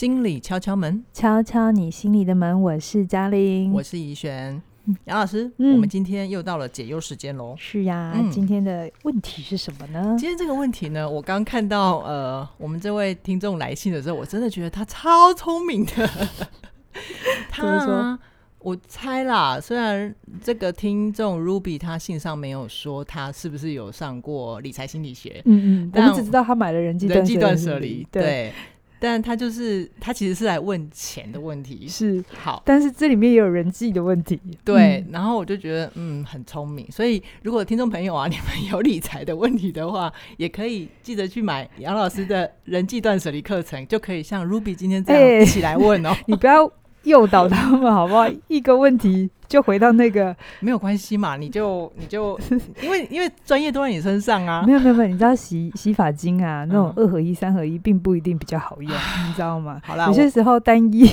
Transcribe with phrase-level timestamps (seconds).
[0.00, 2.62] 心里敲敲门，敲敲你心里的门。
[2.62, 4.62] 我是嘉玲，我是怡璇。
[5.04, 7.54] 杨老师，嗯、我们今天又到了解忧时间喽。
[7.58, 10.16] 是呀，嗯、今天的问题是什么呢？
[10.18, 16.10] 今天这个问题呢，我刚看到呃，我们这位听众来信的时候，我真的觉得他超聪明的。
[17.52, 18.18] 他？
[18.60, 28.52] 我猜啦，虽然这个听众 Ruby 他信上没有说他是不是有上过理财心理学，嗯嗯，但我们只知道他买了人际人际断舍离，对。
[29.00, 32.22] 对但他就是他其实是来问钱的问题，是。
[32.28, 34.98] 好，但是这里面也有人际的问题，对。
[34.98, 46.10] 嗯、然后我就觉得嗯很聪明，所以如果听众朋友啊，你们有理财的问题的话，也可以记得去买杨老师的人际断舍离课程，就可以像 Ruby 今天这样一起来问哦。
[46.10, 46.70] 欸、 你不要
[47.04, 48.28] 诱导他们好不好？
[48.48, 49.30] 一个问题。
[49.50, 52.38] 就回到那个 没有关系嘛，你就你就
[52.80, 54.62] 因为因为专业都在你身上啊。
[54.66, 59.80] 没有没有没有，你知道洗洗发精啊，那种二合一、三合一，并不一定比较好用，嗯、你知道吗？
[59.82, 61.10] 好啦，有些时候单一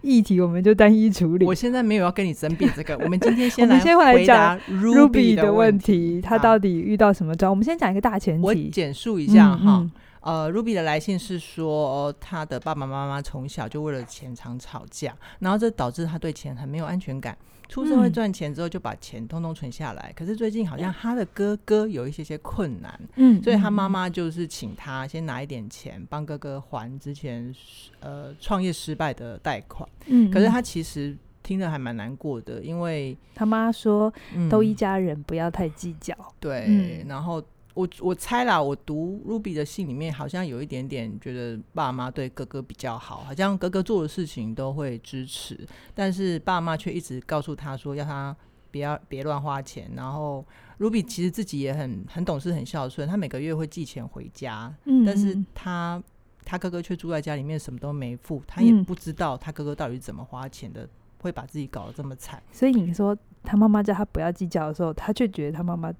[0.00, 1.44] 议题我们就单一处理。
[1.44, 7.50] 我现在没有要跟你争辩这个，我们今天先来先回来讲 Ruby 的问题，他到底遇到什么状？
[7.50, 9.58] 我们先讲一个大前提，我简述一下哈。
[9.80, 17.36] 嗯嗯呃，Ruby 的来信是说，他的爸爸妈妈从小就为了钱常吵架，然后这导致他对钱很没有安全感。
[17.68, 20.10] 出社会赚钱之后，就把钱通通存下来。
[20.10, 27.54] 嗯、可是最近好像他的哥哥有一些些困难，嗯，所以他妈妈就是请他先拿一点钱帮哥哥还之前
[28.00, 29.88] 呃创业失败的贷款。
[30.06, 34.12] 嗯，可是他其实听着还蛮难过的，因为他妈说，
[34.50, 36.12] 都一家人，不要太计较。
[36.18, 37.42] 嗯、对，然后。
[37.74, 48.36] 我我猜啦，我读 Ruby 的信里面好像有一点点觉得爸妈对哥哥比较好，好像哥哥做的事情都会支持，但是爸妈却一直告诉他说要他
[48.72, 49.90] 不要别乱花钱。
[49.94, 50.44] 然后
[50.78, 56.02] Ruby 其实自己也很很懂事、很孝顺，他每个月会寄钱回家，嗯、但是他
[56.44, 60.88] 他哥哥却住在家里面什么都没付，他也不知道他哥哥到底怎么花钱的，
[61.22, 62.42] 会把自己搞得这么惨。
[62.50, 65.92] 所以你说他妈妈叫他不要计较的时候，他却觉得他妈妈。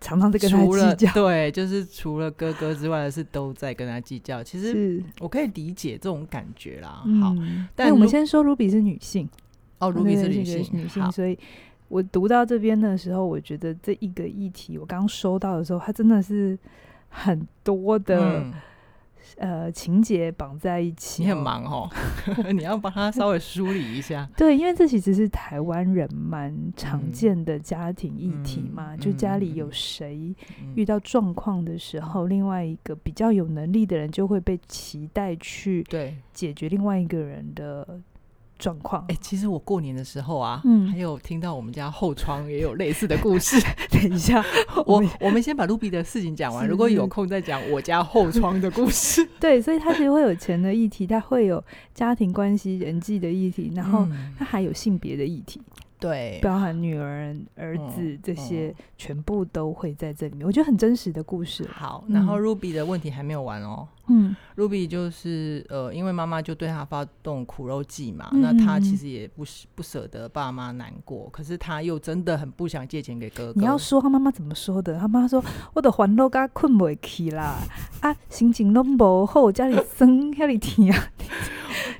[0.00, 4.42] 常常在跟他计较，对，就是除了哥哥之外的事都在跟他计较。
[4.42, 7.02] 其实我可以理解这种感觉啦。
[7.06, 7.34] 嗯、好，
[7.74, 9.28] 但我们先说 Ruby 是女性
[9.78, 11.38] 哦，Ruby 是女性，女性，所以
[11.88, 16.58] 我读到这边的时候，我觉得这一个议题，我刚收到的时候，它真的是
[17.08, 18.44] 很多的。
[19.38, 21.88] 嗯呃，情节绑在一起，你很忙哦，
[22.52, 24.28] 你要帮他稍微梳理一下。
[24.36, 30.34] 对，因为这其实是台湾人蛮常见的家庭议题嘛，嗯、就家里有谁
[30.74, 38.00] 遇到状况的时候，嗯、另外一个比较有能力的人就会被期待去对解决另外一个人的。
[38.58, 43.56] 状况哎，其实我过年的时候啊，嗯，还有听到我们家后窗也有类似的故事。
[43.90, 44.44] 等一下，
[44.84, 49.26] 我我们先把 Ruby 的事情讲完，如果有空再讲我家后窗的故事。
[49.40, 51.62] 对，所以他其实会有钱的议题，他会有
[51.94, 54.06] 家庭关系、人际的议题，然后
[54.38, 55.60] 他还有性别的议题。
[56.00, 60.46] 对，包含女儿、儿子这些，全部都会在这里面。
[60.46, 61.68] 我觉得很真实的故事。
[61.72, 63.88] 好，然后 Ruby 的问题还没有完哦。
[64.08, 73.60] 嗯，Ruby 就是呃，因为妈妈就对他发动苦肉计嘛，那他其实也不不舍得爸妈难过，可是他又真的很不想借钱给哥哥。
[73.60, 74.98] 你要说他妈妈怎么说的？
[74.98, 75.42] 他妈妈说
[75.74, 77.56] ：“我的烦恼甲困不起啦，
[78.00, 80.94] 啊，心情都不好，家里生遐里甜。”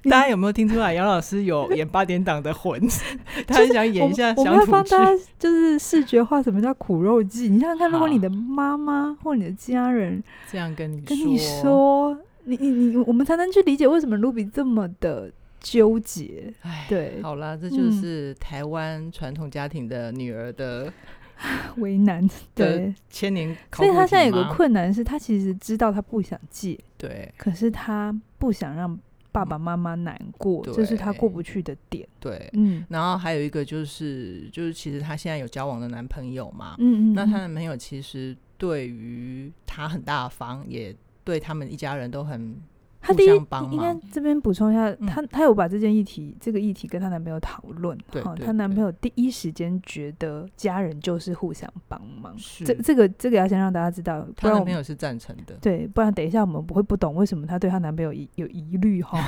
[0.04, 0.92] 大家有没有听出来？
[0.94, 2.80] 杨老师有演八点档的魂，
[3.46, 4.48] 他很想演一下乡土剧。
[4.50, 7.48] 我们要帮大家就是视觉化什么叫苦肉计。
[7.48, 11.97] 你想想看，如果你的妈妈或你的家人这样跟你跟你说，
[12.44, 16.52] 你你你，我们才能去理解为什么 Ruby 这么的纠结。
[16.62, 20.92] 哎，对，好啦，这就是台湾传统家庭的女儿的
[21.76, 22.28] 为难。
[22.54, 23.56] 对，千年。
[23.72, 28.98] 所以他现在有个困难是，他其实知道他不想借，对，可是他不想让。
[29.30, 32.08] 爸爸妈妈难过，这是他过不去的点。
[32.18, 40.96] 对，嗯，然后还有一个就是，就是其实他现在有交往的男朋友嘛，嗯嗯，那他男朋友其实对于他很大方，也
[41.28, 42.58] 对他们一家人都很。
[43.00, 43.28] 他第一
[43.70, 59.20] 应该这边补充一下，她她有把这件议题这个议题跟她男朋友讨论，哈，她男朋友第一时间觉得家人就是互相帮忙，这这个这个要先让大家知道，她男朋友是赞成的，对，不然等一下我们不会不懂为什么她对她男朋友有疑虑哈。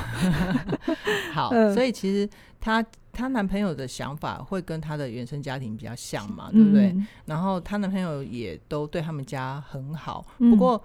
[1.31, 2.29] 好，所以其实
[2.59, 6.93] 她她男朋友的想法会跟她的原生家庭比较像嘛，对不对？
[7.25, 10.83] 然后她男朋友也都对他们家很好，不过。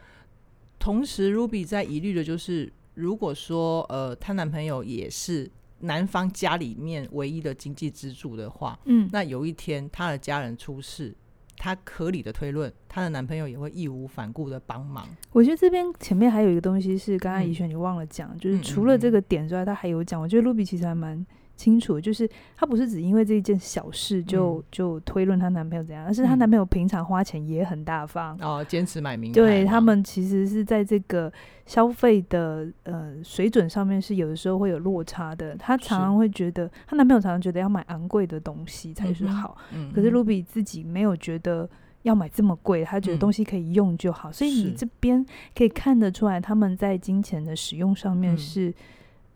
[0.78, 5.50] 同时，Ruby 在疑虑的就是，如果说呃，她男朋友也是
[5.80, 11.14] 男方家里面唯一的经济支柱的话，嗯，那有一天她的家人出事，
[11.56, 15.06] 她合理的推论，她的男朋友也会义无反顾的帮忙。
[15.32, 20.20] 我觉得这边前面还有一个东西是刚刚怡璇你忘了讲，嗯、就是除了这个点之外，他还有讲。
[20.20, 21.26] 我觉得 Ruby 其实还蛮。
[21.56, 29.34] 清楚，就是她不是只因为这一件小事就、嗯、就推论她男朋友怎样，而是她男朋友平常花钱也很大方、嗯、哦，坚持买名牌。
[29.34, 31.32] 对，他们其实是在这个
[31.64, 35.56] 消费的呃水准上面是有的时候会有落差的。
[35.56, 41.68] 她常常会觉得，她男朋友常常觉得要买昂贵的东西才是好，嗯、可是 Ruby 自己没有觉得
[42.02, 44.30] 要买这么贵，她觉得东西可以用就好。
[44.30, 45.24] 嗯、所以你这边
[45.56, 48.68] 可以看得出来，他们在金钱的使用上面是。
[48.68, 48.74] 嗯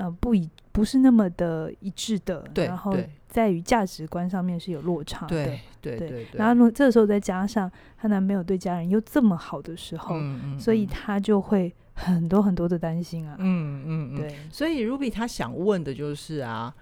[0.01, 0.49] 呃，不一
[0.81, 2.97] 不是那么的一致的，然后
[3.29, 6.27] 在于价值观上面是有落差的，对对对，对。
[6.33, 14.35] 然后这个时候再加上她男朋友对家人又这么好的时候，嗯嗯，所以她就会很多很多的担心啊，嗯嗯嗯，对。
[14.51, 16.75] 所以 Ruby 她想问的就是啊，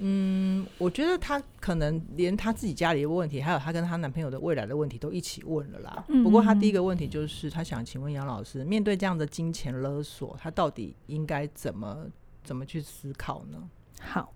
[0.00, 6.04] 嗯，我觉得她可能连她自己家里的问题，还有她跟她男朋友的未来的问题都一起问了啦。
[6.08, 12.06] 嗯嗯，不过她第一个问题就是，她想请问杨老师，面对这样的金钱勒索，她到底应该怎么？
[12.42, 13.58] 怎么去思考呢？
[14.00, 14.32] 好，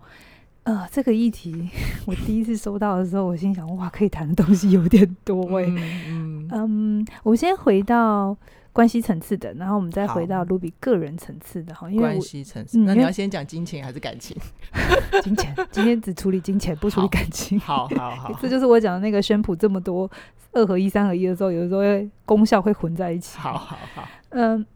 [0.64, 1.68] 呃，这个议题
[2.06, 5.64] 我第一次收到的时候，我心想，哇，可以谈的东西有点多哎。
[6.08, 8.36] 嗯，嗯，我先回到
[8.72, 11.90] 关系层次的，然后我们再回到 Ruby 个人层次的哈。
[11.90, 14.36] 因为关系层次，那你要先讲金钱还是感情？
[15.22, 17.58] 金钱，今天只处理金钱，不处理感情。
[17.58, 20.10] 好好好，好，这就是我讲的那个宣普这么多
[20.52, 23.38] 二合一、三合一的时候，有的时候会功效会混在一起。
[23.38, 24.66] 好好好，嗯。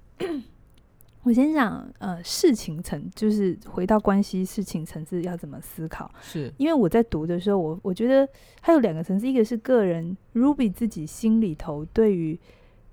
[1.22, 6.10] 我先讲，呃，事情层就是回到关系事情层次要怎么思考？
[6.20, 8.28] 是因为我在读的时候，我我觉得
[8.62, 12.38] 它有两个层次，一个是个人 Ruby 自己心里头对于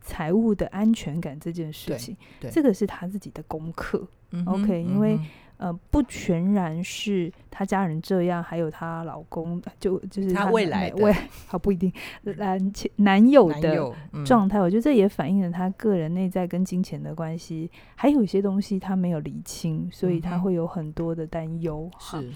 [0.02, 2.18] 财务的安全感这件事情，
[2.52, 4.08] 这个是他自己的功课。
[4.32, 5.20] 嗯、OK，因为。
[5.58, 11.14] 呃，不全然是她家人这样，还有她老公，就就是她未来未
[11.48, 11.92] 好不一定
[12.38, 13.94] 男前男友的
[14.26, 21.90] 状态，嗯，我觉得这也反映了她个人内在跟金钱的关系，还有一些东西她没有理清，所以她会有很多的担忧。
[22.00, 22.34] 是，嗯，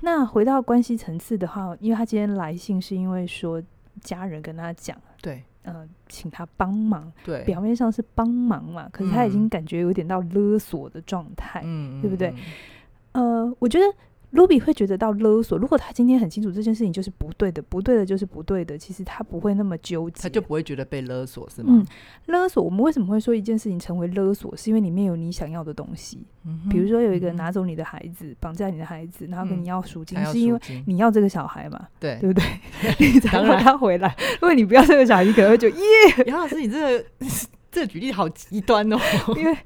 [0.00, 3.62] 那回到关系层次的话，因为她今天来信是因为说
[4.00, 5.42] 家人跟她讲，对。
[5.64, 12.32] 呃，请他帮忙，对，表面上是帮忙嘛，可是他已经感觉有点到勒索的状态，嗯，对不对？
[13.12, 13.84] 呃，我觉得。
[14.34, 21.68] Ruby 会觉得到勒索，如果他今天很清楚这件事情就是不对的，不对的就是不对的，其实他不会那么纠结，他就不会觉得被勒索，是吗？
[21.72, 21.86] 嗯，
[22.26, 24.54] 勒索，我们为什么会说一件事情成为勒索？
[24.56, 31.86] 是因为里面有你想要的东西，嗯、比如说有一个人拿走你的孩子，绑、嗯、架你的孩子，然后跟你要赎金、嗯，是因为你要这个小孩嘛？
[32.00, 32.44] 对，对不对？
[32.98, 34.16] 你才让他回来。
[34.40, 37.04] 如果你不要这个小孩，你可能会觉得耶，杨老师，你这个
[37.70, 38.98] 这个举例好极端哦，
[39.36, 39.56] 因为。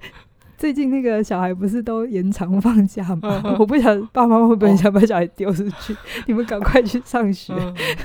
[0.58, 3.20] 最近那个小孩不是都延长放假吗？
[3.22, 5.96] 嗯嗯、我不想爸爸妈妈会不会想把小孩丢出去，哦、
[6.26, 7.54] 你们赶快去上学。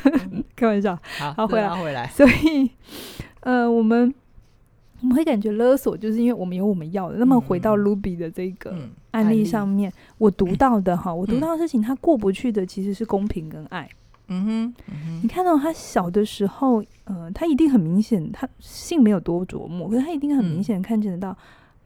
[0.55, 2.07] 开玩笑，好，好回来，回来。
[2.09, 2.69] 所以，
[3.39, 4.13] 呃，我们
[5.01, 7.17] 我们会感觉勒索，就是因为我们有我们要的。
[7.17, 8.77] 嗯、那么回到 Ruby 的这个
[9.09, 13.89] 案例上面，嗯、我读到的哈，我读到的事情，他过不去的其实是公平跟爱。
[14.27, 21.31] 嗯哼，嗯哼，你看到他小的时候，呃，他一定很明显，他性没有多琢磨，可是他一定很明显看见得到。
[21.31, 21.37] 嗯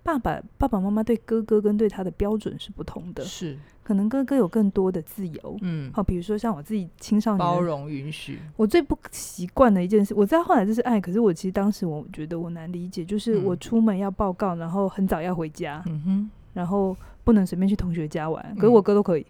[0.07, 3.57] 爸爸、爸爸妈妈对哥哥跟对他的标准是不同的，是。
[3.83, 16.95] 可能哥哥有更多的自由，嗯，好，比如说像我自己青少年包容允许，我最不习惯的一件事，我知道后来这是爱，可是我其实当时我觉得我难理解，就是我出门要报告，然后很早要回家，嗯哼，然后
[17.25, 19.25] 不能随便去同学家玩，可是我哥都可以，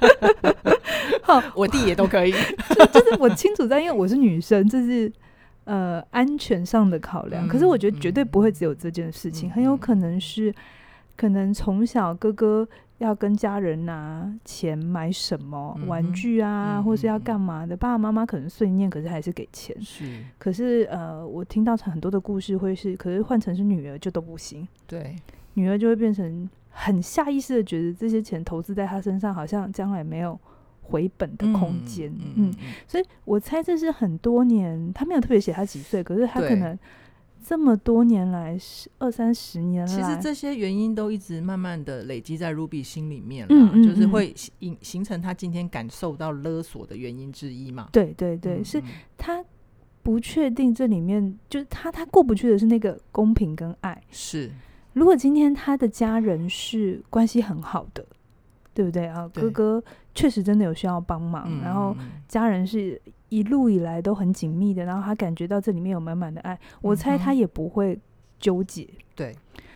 [1.22, 2.32] 好，我弟也都可以，
[2.74, 5.12] 就就是我清楚在，因为我是女生，这是。
[5.68, 10.50] 呃，安全上的考量，嗯，可是我觉得绝对不会只有这件事情，嗯，很有可能是，
[11.14, 19.78] 可能从小哥哥要跟家人拿钱买什么，嗯，玩具啊，嗯，或是要干嘛的，爸爸妈妈可能碎念，可是还是给钱。
[19.82, 24.66] 是，可是呃，我听到很多的故事会是，可是换成是女儿就都不行。
[24.86, 25.14] 对，
[25.52, 30.40] 女儿就会变成很下意识的觉得这些钱投资在她身上，好像将来没有。
[30.90, 36.76] 回本的空间，嗯，嗯，嗯，所以我猜这是很多年，他没有特别写他几岁，可是他可能
[37.44, 38.58] 这么多年来，
[38.98, 47.90] 二三十年来，其实这些原因都一直慢慢的累积在 Ruby 心里面了，嗯嗯嗯，就是会形形成他今天感受到勒索的原因之一嘛。
[47.92, 48.82] 对对对，是
[49.18, 49.44] 他
[50.02, 54.02] 不确定这里面，就是他他过不去的是那个公平跟爱。
[54.10, 54.50] 是，
[54.94, 58.04] 如果今天他的家人是关系很好的。
[58.74, 59.28] 对不对啊？
[59.34, 59.82] 哥哥
[60.18, 61.96] 确实真的有需要帮忙，嗯，然后
[62.26, 67.96] 家人是一路以来都很紧密的，然后他感觉到这里面有满满的爱，我猜他也不会
[68.40, 68.88] 纠结。
[69.14, 69.32] 对，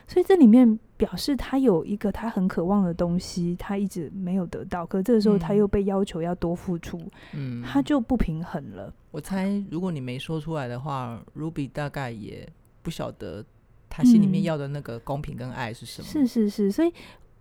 [0.09, 7.01] 所以这里面表示他有一个他很渴望的东西，他一直没有得到，可这个时候他又被要求要多付出，
[7.35, 8.93] 嗯，他就不平衡了。
[9.13, 12.49] 我猜，如果你没说出来的话，Ruby 大概也
[12.83, 13.45] 不晓得
[13.89, 16.09] 他心里面要的那个公平跟爱是什么。
[16.09, 16.93] 嗯、是是是，所以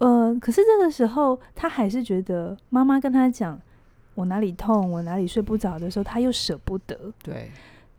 [0.01, 3.60] 呃，可是这个时候他还是觉得妈妈跟他讲
[4.15, 7.13] 我哪里痛，我哪里睡不着的时候，他又舍不得。
[7.24, 7.50] 对。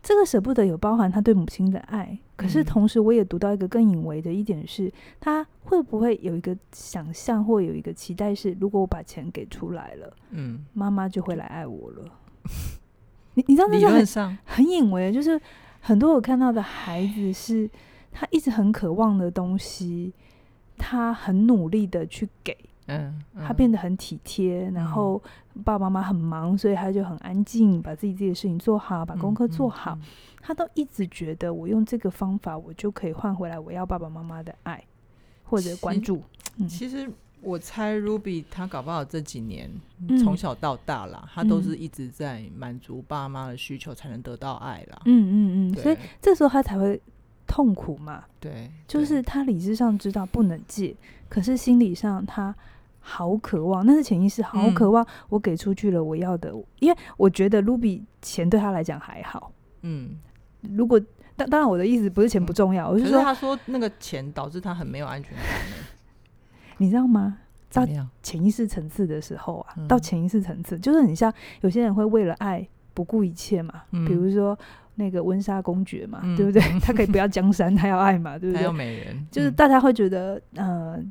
[0.03, 12.05] 这个舍不得有包含他对母亲的爱，可是同时我也读到一个更隐微的一点是，他会不会有一个想象或有一个期待是，如果我把钱给出来了，嗯，妈妈就会来爱我了。
[13.35, 15.41] 你你知道那个很很隐微，就是
[15.79, 17.71] 很多我看到的孩子是，
[18.11, 20.13] 他一直很渴望的东西，
[20.77, 22.57] 他很努力的去给。
[22.87, 25.23] 嗯，嗯，他变得很体贴，然后
[25.65, 29.97] 爸爸妈妈很忙，所以他就很安静，把自己自己的事情做好，把功课做好。
[30.41, 34.83] 他都一直觉得，我用这个方法，我就可以换回来我要爸爸妈妈的爱
[35.45, 36.21] 或者关注。
[36.69, 37.09] 其实，
[37.41, 39.71] 我猜 Ruby 他搞不好这几年
[40.19, 45.01] 从小到大啦，嗯、他都是一直在满足爸妈的需求，才能得到爱啦。
[45.05, 47.01] 嗯嗯嗯，所以这时候他才会
[47.53, 48.25] 痛苦嘛。
[48.41, 50.97] 对，就是他理智上知道不能借，
[51.29, 52.55] 可是心理上他。
[53.05, 55.05] 好渴望，那是潜意识，好渴望。
[55.29, 59.51] 我给出去了我要的，嗯、因为我觉得 Ruby 钱对他来讲还好。
[59.81, 60.11] 嗯，
[60.61, 61.01] 如果
[61.35, 65.43] 当当然我的意思不是钱不重要，我、嗯、是说他说那个钱导致他很没有安全感。
[66.77, 67.39] 你知道吗？
[67.73, 67.85] 到
[68.23, 73.83] 潜意识层次的时候啊，到潜意识层次就是很像有些人会为了爱不顾一切嘛。
[73.93, 74.59] 嗯、比如说
[74.95, 76.61] 那个温莎公爵嘛，嗯、对不对？
[76.81, 78.65] 他可以不要江山，他要爱嘛，对不对？
[78.65, 81.05] 要美人，就是大家会觉得，嗯、呃。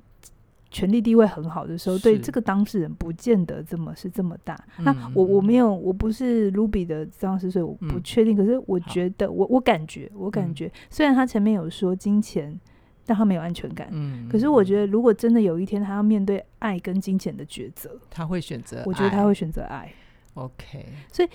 [0.73, 4.57] 权力地位很好的时候，对这个当事人不见得这么是这么大。
[4.77, 8.33] 那我我没有，我不是 Ruby 的当事人，所以我不确定。
[8.35, 12.57] 嗯、可是我觉得，我我感觉，我感觉，嗯、虽然他前面有说金钱，
[13.05, 13.89] 但他没有安全感。
[13.91, 18.81] 嗯，可是我觉得，如果真的有一天他要面对爱跟金钱的抉择，他会选择。
[18.85, 19.91] 我觉得他会选择爱。
[20.35, 21.27] OK，所以。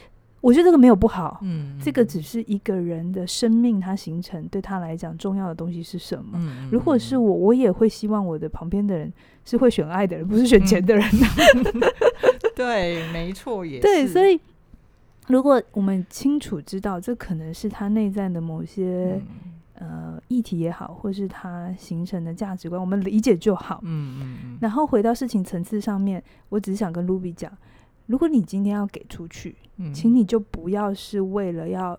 [0.46, 6.34] 我觉得这个没有不好，嗯，这个只是一个人的生命，它形成对他来讲重要的东西是什么？
[6.34, 9.12] 嗯、如果是我，我也会希望我的旁边的人
[9.44, 11.04] 是会选爱的人，不是选 钱的人。
[11.10, 11.82] 嗯、
[12.54, 13.82] 对，没错，也是。
[13.82, 14.40] 对，所以
[15.26, 19.20] 如果我们清楚知道，这可能是他内在的某些、
[19.80, 23.80] 嗯、呃议题也好，或是他形成的价值观，我们理解就好。
[23.82, 24.58] 嗯嗯嗯。
[24.60, 27.50] 然后回到事情层次上面，我只是想跟 Ruby 讲。
[28.06, 31.98] 如果你今天要给出去，嗯、请你就不要是为了要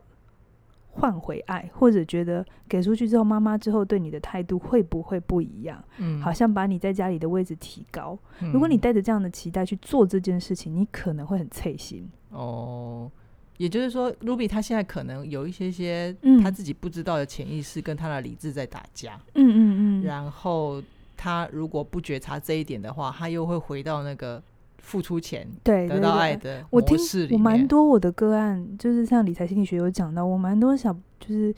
[0.89, 5.83] 换回爱，或者觉得给出去之后，妈妈之后对你的态度会不会不一样？
[5.97, 8.17] 嗯，好像把你在家里的位置提高。
[8.39, 12.09] 嗯、如果你带着这样的期待去做这件事情，你可能会很脆心。
[12.31, 13.11] 哦，
[13.57, 19.19] 也就是说，Ruby 他现在可能有一些些他自己不知道的潜意识跟他的理智在打架。
[19.35, 20.03] 嗯嗯嗯。
[20.03, 20.81] 然后
[21.15, 24.41] 他如果不觉察这一点的话，他又会回到那个。
[24.87, 27.37] 付出钱，对，得到爱的模式里面。
[27.37, 31.53] 我听我蛮多我的个案，就是像理财心理学有讲到，我蛮多小就是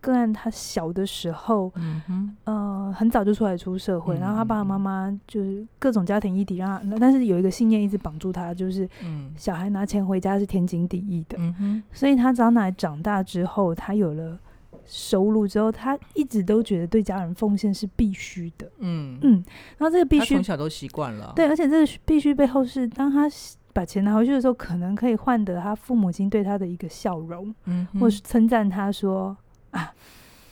[0.00, 8.88] 个案，他小的时候，嗯哼，呃，很早就出来出社会，嗯、然后他爸爸妈妈就是各种家庭议题让他，但是有一个信念一直绑住他，就是
[9.36, 14.38] 小孩拿钱回家是天经地义的，嗯哼，所以他长奶长大之后，他有了。
[14.86, 18.70] 收入之后，他一直都觉得对家人奉献是必须的。
[18.78, 19.44] 嗯嗯，
[19.78, 21.32] 然后这个必须从小都习惯了。
[21.36, 23.28] 对，而且这个必须背后是，当他
[23.72, 29.36] 把钱拿回去的时候，可能可以换得他父母亲对他的一个笑容，嗯，或是称赞他说
[29.70, 29.90] 啊，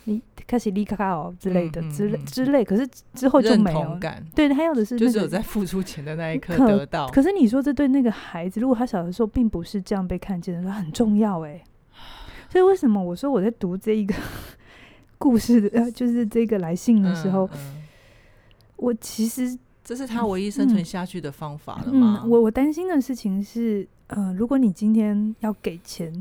[0.05, 2.65] 你开始立卡卡哦之类的，之类之类。
[2.65, 4.25] 可是之后就没有感。
[4.35, 7.07] 对，他要的是、那个、就是有在付出钱的那一刻得到。
[7.09, 11.63] 可，可是你说这对那个孩子，如果他小的时候并不是这样被看见的，他很重要哎。
[12.51, 14.13] 所以为什么我说我在读这一个
[15.17, 17.83] 故事的，呃，就是这个来信的时候，嗯嗯、
[18.75, 22.25] 我其实这是他唯一生存下去的方法了吗？
[22.27, 26.13] 我我担心的事情是，呃，如果你今天要给钱，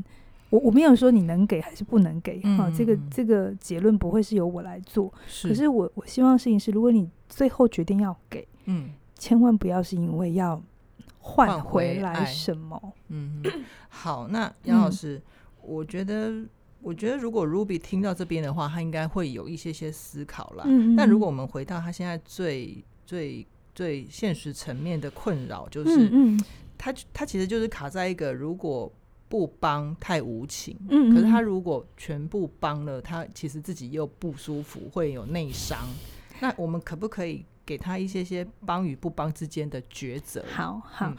[0.50, 5.12] 我我没有说你能给还是不能给，哈、嗯，这个这个结论不会是由我来做。
[5.26, 10.62] 是可是我我希望的事情是，如果你最后决定要给，嗯，千万不要是因为要
[11.18, 12.80] 换回来什么。
[13.08, 13.42] 嗯，
[13.88, 15.16] 好，那杨老师。
[15.16, 15.22] 嗯
[15.62, 16.32] 我觉得，
[16.80, 20.64] 我觉得如果 Ruby 听到这边的话，他应该会有一些些思考啦。
[20.66, 26.44] 嗯嗯，但如果我们回到他现在最最最现实层面的困扰，就是，嗯嗯，
[26.76, 28.92] 他他其实就是卡在一个如果
[29.28, 35.78] 不帮太无情，嗯嗯，可是他如果全部帮了，他其实自己又不舒服，会有内伤。
[36.40, 40.44] 那我们可不可以给他一些些帮与不帮之间的抉择？
[40.50, 41.08] 好好。
[41.08, 41.16] 嗯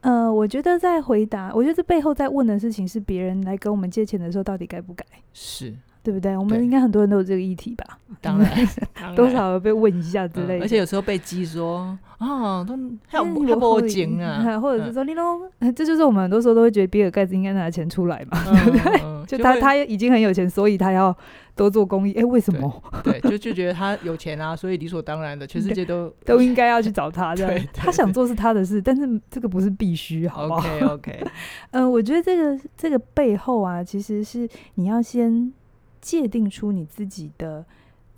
[0.00, 5.04] 呃，我觉得在回答，我觉得这背后在问的事情是别人来跟我们借钱的时候，到底该不该？
[5.32, 6.36] 是，对不对？
[6.36, 7.98] 我们应该很多人都有这个议题吧？
[8.20, 8.66] 当然，
[9.14, 10.64] 多少被问一下之类的。
[10.64, 12.76] 而且有时候被激说啊，都
[13.06, 15.40] 还有还不紧啊，或者是说你侬，
[15.74, 19.00] 这就是我们很多时候都会觉得比尔盖茨应该拿钱出来嘛，对不对？
[19.26, 21.16] 就他他已经很有钱，所以他要
[21.54, 22.12] 多做公益。
[22.14, 22.82] 哎，为什么？
[23.04, 27.34] 对，就就觉得他有钱啊，所以理所当然的，全世界都都应该要去找他。
[27.36, 31.24] 这样，他想做是他的事，但是这个不是必须，好不好？OK OK。
[31.70, 35.52] 嗯，我觉得这个这个背后啊，其实是你要先。
[36.00, 37.64] 界定出你自己的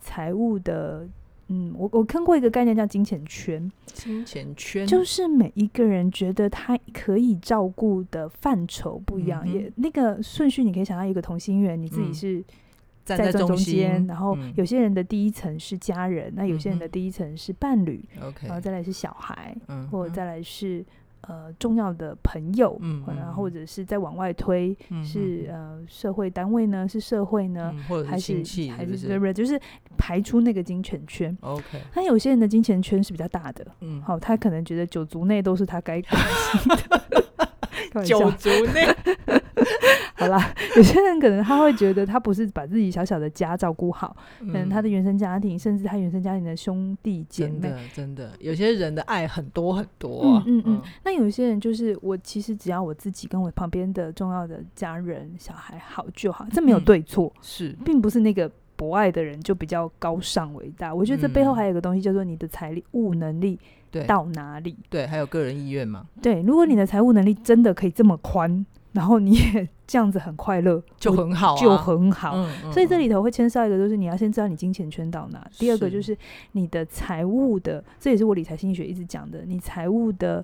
[0.00, 1.06] 财务的，
[1.48, 3.70] 嗯，我我看过一个概念叫金钱圈。
[3.86, 4.86] 金钱圈。
[4.86, 12.44] 就是每一个人觉得他可以照顾的范畴不一样，嗯、也那个顺序你可以想到一个同心圆，你自己是
[13.04, 20.84] 在中间，然后有些人的第一层是家人，嗯、那有些人的第一层是伴侣，嗯、然后再来是小孩，嗯、或者再来是。
[21.22, 27.72] 呃，重要的朋友，嗯，然后或者是再往外推，是呃社会单位呢，是社会呢，
[28.06, 28.42] 还是
[28.76, 29.32] 还是对不对？
[29.32, 29.60] 就是
[29.96, 31.36] 排出那个金钱圈。
[31.40, 36.20] OK，那有些人的金钱圈是比较大的，嗯，好，他可能觉得九族内都是他该关
[36.52, 36.72] 心
[37.92, 38.86] 的， 九族内。
[40.22, 50.82] 好啦， 有些人可能他会觉得他不是把自己小小的家照顾好，可能他的原生家庭，甚至他原生家庭的兄弟姐妹，真的，真的，有些人的爱很多很多，嗯嗯嗯。
[51.04, 60.94] 那有些人就是我，其实只要我自己跟我旁边的重要的家人、小孩好就好，这没有对错，是，并不是那个博爱的人就比较高尚伟大。
[60.94, 63.58] 我觉得这背后还有一个东西叫做你的财力、物能力
[64.06, 66.06] 到哪里，对，还有个人意愿嘛。
[66.20, 68.64] 对，如果你的财务能力真的可以这么宽。
[68.92, 72.32] 然后你也这样子很快乐，就很好，就很好。
[72.72, 75.46] 所以这里头会牵涉一个，就是你要先知道你金钱圈到哪。
[75.58, 76.16] 第二个就是
[76.52, 80.42] 你的财务的，这也是我理财心理学一直讲的，你财务的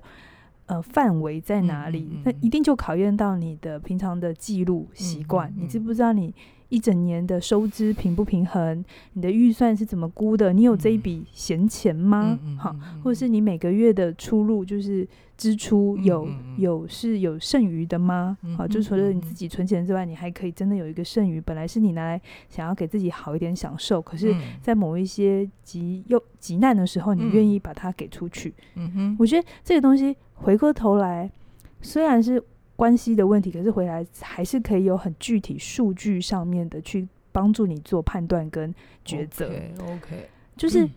[0.67, 2.21] 呃范围在哪里？
[2.23, 5.51] 那一定就考验到你的平常的记录习惯。
[5.57, 6.31] 你知不知道你
[6.69, 8.83] 一整年的收支平不平衡？
[9.13, 10.53] 你的预算是怎么估的？
[10.53, 12.39] 你有这一笔闲钱吗？
[12.57, 15.07] 好，或者是你每个月的出入就是。
[15.39, 18.37] 支出有有是有剩余的吗？
[18.57, 21.39] 好，就除了你自己存钱之外，你还可以真的有一个剩余。
[21.39, 28.53] 本来是你拿来想要给自己好一点享受，可是，在某一些急又急难的时候，你愿意把它给出去。
[28.75, 31.31] 嗯哼，我觉得这个东西回过头来，
[31.81, 32.43] 虽然是
[32.79, 38.73] 关系的问题，可是回来还是可以有很具体数据上面的去帮助你做判断跟
[39.05, 39.51] 抉择。
[39.81, 40.89] OK，就是。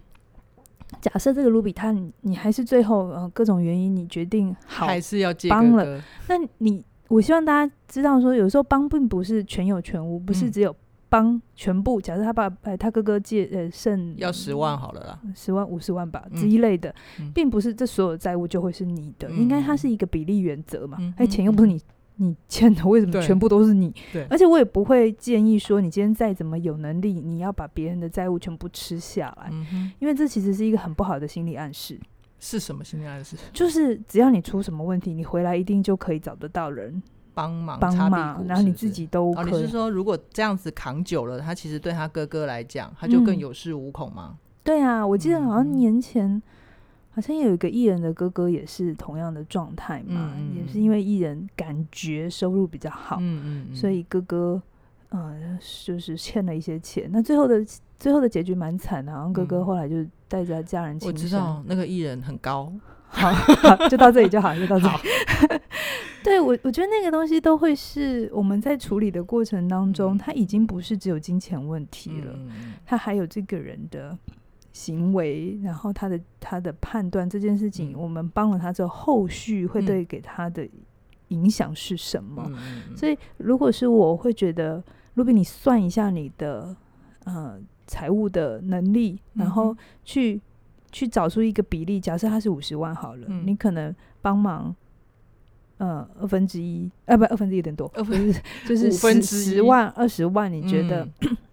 [1.01, 1.91] 假设这个卢比他，
[2.21, 5.99] 你还是最后呃各种原因，你决定好还是要帮了。
[6.29, 10.77] 那你我希望大家知道说，有时候帮并不是全有全无，不是只有
[11.13, 12.01] 帮全部。
[12.01, 12.49] 假设他把
[12.79, 16.95] 他哥哥借呃剩要十万好了啦，十万五十万吧这一类的，
[17.35, 20.97] 并不是这所有债务就会是你的，应该它是一个比例原则嘛。
[21.19, 21.79] 哎，钱又不是你。
[22.17, 23.93] 你欠的为什么全部都是你？
[24.13, 31.99] 对，而且我也不会建议说，你今天再怎么有能力，你要把别人的债务全部吃下来，嗯、因为这其实是一个很不好的心理暗示。
[32.39, 33.35] 是什么心理暗示？
[33.53, 37.03] 就是只要你出什么问题，你回来一定就可以找得到人
[37.35, 39.53] 帮忙帮忙，然后你自己都可以。
[39.53, 44.31] 哦、你是说，如果这样子扛久了，他其实对他哥哥来讲，他就更有恃无恐吗？
[44.33, 46.43] 嗯、对啊，我记得好像年前。
[47.15, 54.63] 好像也有一个艺人的哥哥也是同样的状态嘛，嗯、也是因为艺人感觉收入比较好，嗯嗯嗯、所以哥哥
[55.11, 57.11] 嗯、呃、就是欠了一些钱。
[57.13, 57.63] 那最后的
[57.99, 60.99] 最后的结局蛮惨的，好像哥哥后来就带着家人。
[61.03, 62.73] 我知道那个艺人很高，
[63.13, 64.95] 好，好，就到这里就好，就到这里。
[66.25, 72.39] 对我，我觉得那个东西都会是我们在处理的过程当中，他、嗯、已经不是只有金钱问题了，
[72.85, 74.19] 他、嗯、还有这个人的。
[74.75, 80.67] 行为，然后他的他的判断这件事情，我们帮了他之后，后续会对给他的
[81.29, 82.43] 影响是什么？
[82.55, 86.75] 嗯、所以，如果是我会觉得，如比，你算一下你的
[87.25, 90.41] 呃财务的能力，然后去、
[90.93, 91.99] 去找出一个比例。
[91.99, 94.75] 假设他是五十万好了，嗯、你可能帮忙
[95.79, 101.05] 呃二分之一，呃不二分之一有点多，二分之就是 十十万二十万，你觉得？
[101.23, 101.37] 嗯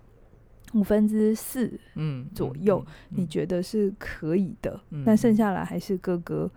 [0.75, 6.47] 五分之四，嗯，左右，你觉得是可以的，但剩下来还是哥哥。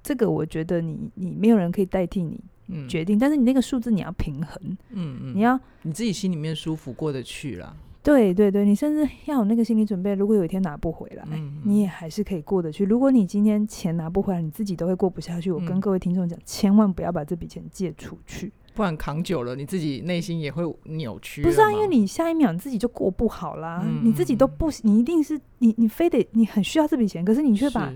[0.00, 2.40] 这个我觉得你你没有人可以代替你
[2.86, 7.76] 决定，但是你那个数字你要平衡，嗯嗯，你要你自己心里面舒服过得去啦。
[8.02, 11.24] 对对对，你甚至要有那个心理准备，如果有一天拿不回来，
[11.64, 12.84] 你也还是可以过得去。
[12.84, 15.52] 如果你今天钱拿不回来，你自己都会过不下去。
[15.52, 18.52] 我跟各位听众讲，千万不要把这笔钱借出去。
[18.74, 21.42] 不然扛久了，你自己内心也会扭曲。
[21.42, 27.92] 不是啊，因为你下一秒你自己就过不好啦，嗯、你自己都不，你一定是你，你非得你很需要这笔钱，可是你却把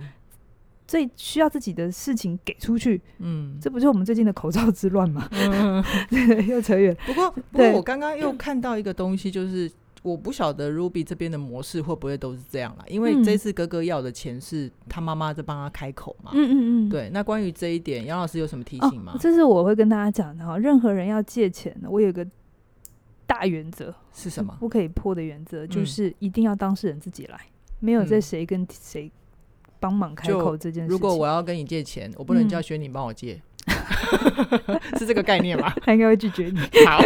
[0.86, 3.00] 最需要自己的事情给出去。
[3.18, 5.28] 嗯，这不就是我们最近的口罩之乱吗？
[5.32, 6.96] 嗯， 对，又扯远。
[7.06, 9.68] 不过，不过我刚刚又看到一个东西，就是。
[10.06, 16.30] 我不晓得 Ruby 这边的模式会不会都是这样啦，因为这次哥哥要的钱是他妈妈在帮他开口嘛。
[16.32, 16.88] 嗯嗯嗯。
[16.88, 19.14] 对，那关于这一点，杨老师有什么提醒吗？
[19.16, 22.24] 哦，这是我会跟大家讲的哈，任何人要借钱，我有个
[23.26, 24.56] 大原则是什么？
[24.60, 29.10] 不可以破的原则就是一定要当事人自己来，嗯、没有在谁跟谁
[29.80, 30.88] 帮忙开口这件事。
[30.88, 35.68] 如果我要跟你借钱，我不能叫学你帮我借，嗯、 是这个概念吗？
[35.82, 36.60] 他应该会拒绝你。
[36.86, 37.02] 好。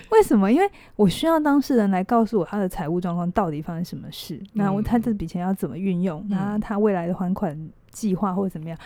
[0.10, 0.50] 为什么？
[0.50, 7.56] 因为我需要当事人来告诉我他的财务状况到底发生什么事，嗯、那我他这笔钱要怎么运用，那、嗯、他未来的还款
[7.90, 8.78] 计划或者怎么样，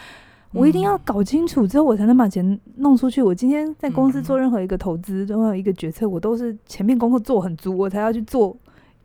[0.52, 3.22] 嗯、我一定要搞清楚之后，我才能把钱弄出去。
[3.22, 8.56] 我今天在公司做任何一个投资，任何一个决策，我都是前面功课做很足，我才要去做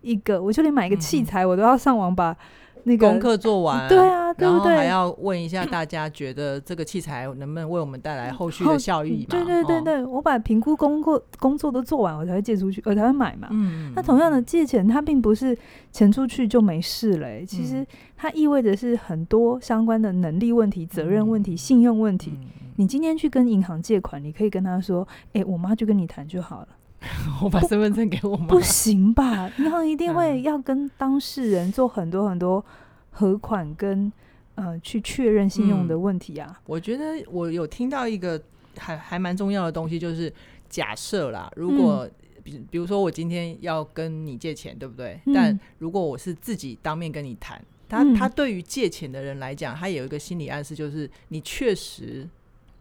[0.02, 0.42] 一个。
[0.42, 2.36] 我就连买一个器材，我都要上网把。
[2.84, 4.70] 那个、功课做完，对啊，对不对？
[4.70, 9.28] 然后还要问一下大家，觉得这个器材能不能为我们带来后续的效益嘛？
[9.30, 13.48] 对对对对，哦、我把评估功课工作都做完，我才会借出去，我才会买嘛。
[13.52, 15.58] 嗯，那同样的借钱，它并不是
[15.92, 17.46] 钱出去就没事了、欸。
[17.46, 17.86] 其实
[18.16, 22.38] 它意味着是很多相关的能力问题、责任问题、信用问题。
[22.76, 26.68] 你今天去跟银行借款，你可以跟他说：“哎，我妈就跟你谈就好了。”
[27.44, 29.50] 我把身份证给我妈，不行吧？
[29.60, 32.64] 银行一定会要跟当事人做很多很多
[33.12, 34.12] 核款跟
[34.56, 36.60] 呃去确认信用的问题啊。
[36.66, 38.42] 我觉得我有听到一个
[38.78, 40.34] 还还蛮重要的东西，就是
[40.68, 42.10] 假设啦，如果
[42.44, 45.20] 比比如说我今天要跟你借钱，对不对？
[45.34, 52.28] 但如果我是自己当面跟你谈，他他对于借钱的人来讲，他有一个心理暗示，就是你确实。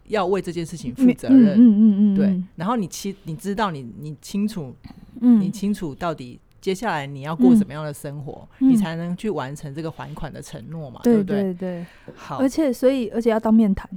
[0.09, 2.43] 要为这件事情负责任，嗯嗯嗯，对。
[2.55, 4.75] 然后你清，你知道你，你你清楚，
[5.21, 11.43] 嗯，你清楚到底接下来你要过什么样的生活，你才能去完成这个还款的承诺嘛，对不对？
[11.43, 11.87] 对对。
[12.15, 13.89] 好，而且所以，而且要当面谈，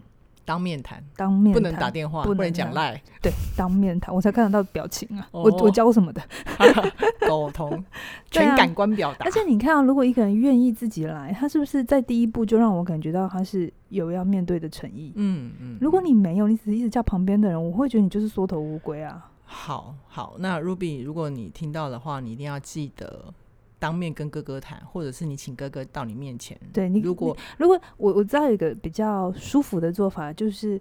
[0.49, 5.27] 当面谈，当面不能打电话，不能讲赖，对，当面谈， 我才看得到表情啊。
[5.29, 6.19] 我我教什么的？
[7.29, 7.85] 沟通，
[8.31, 9.25] 全感官表达。
[9.25, 13.71] 而且你看啊，如果一个人愿意自己来，他是不是在第一步就让我感觉到他是？
[13.89, 15.77] 有要面对的诚意，嗯嗯。
[15.81, 19.31] 如果你没有，你只是一直叫旁边的人，我会觉得你就是缩头乌龟啊。
[19.45, 23.33] 好好，那 Ruby，如果你听到的话，你一定要记得
[23.79, 26.55] 当面跟哥哥谈，或者是你请哥哥到你面前。
[26.71, 30.79] 对你，如果如果我我知道有一个比较舒服的做法，就是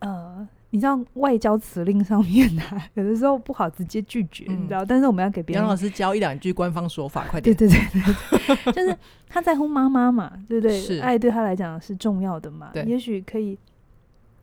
[0.00, 0.48] 呃。
[0.70, 4.84] 你知道外交辞令上面呢、啊，有的时候不好直接拒绝，嗯、你知道。
[4.84, 5.62] 但是我们要给别人。
[5.62, 7.56] 杨老师教一两句官方说法，快点。
[7.56, 8.02] 对对对
[8.42, 8.94] 对，就是
[9.26, 10.78] 他在乎妈妈嘛，对不对？
[10.78, 12.70] 是爱对他来讲是重要的嘛。
[12.74, 13.56] 对，也许可以，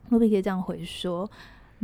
[0.08, 1.30] 我可以这样回说。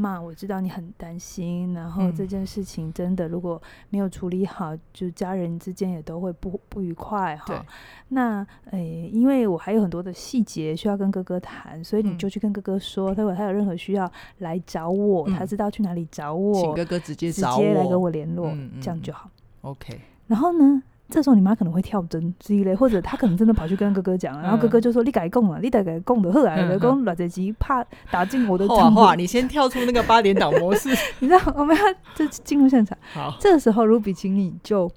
[0.00, 3.60] 妈，我知道你很担心，然后这件事情真的如果
[3.90, 7.64] 没有处理好，嗯、就家人之间也都会不不愉快哈。
[8.08, 19.30] 那诶、欸，因为我还有很多的细节需要跟哥哥谈，所以你就去跟哥哥说，如果他有任何需要来找我，嗯、他知道去哪里找我，请哥哥直接直接来跟我联络，这样就好。
[19.60, 20.00] OK。
[20.26, 20.82] 然后呢？
[21.10, 31.82] 这时候你妈可能会跳针之类，或者她可能真的跑去跟哥哥讲， 然后哥哥就说：“你改供了，你得改供的，后来老公软着急，怕打进我的 账户。”你先跳出那个八点档模式， 你知道我们要
[32.14, 32.96] 就进入现场。
[33.12, 34.90] 好，这个时候 Ruby，请你就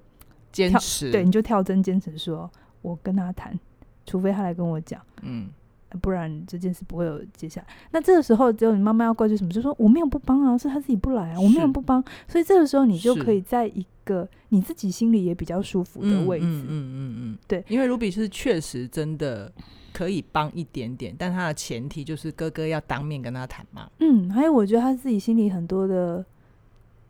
[0.52, 2.50] 坚持，对，你就跳针坚持说
[2.82, 3.60] ：“我跟他谈，
[4.06, 5.50] 除非他来跟我讲。”嗯。
[5.98, 7.68] 不然这件事不会有接下来。
[7.92, 9.52] 那这个时候，只有你妈妈要怪罪什么？
[9.52, 12.04] 就说我没有不帮啊，是他自己不来啊，我没有不帮。
[12.28, 16.46] 所以这个时候，你就可以在一个你自己心里也比较舒服的位置。
[16.46, 19.52] 嗯嗯嗯嗯，对，因为 Ruby 是确实真的
[19.94, 23.90] 可以帮一点点，但他的前提就是哥哥要当面跟他谈嘛。
[24.00, 26.26] 嗯，还有我觉得他自己心里很多的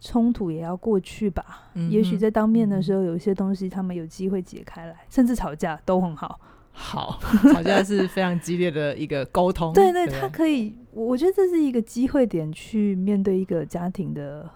[0.01, 1.69] 冲突也要过去吧。
[1.75, 6.39] 嗯，也许在当面的时候，有一些东西他们有机会解开来，甚至吵架都很好。
[6.75, 7.19] 好，
[7.53, 9.71] 吵架是非常激烈的一个沟通。
[9.73, 14.49] 对对，他可以，我觉得这是一个机会点去面对一个家庭的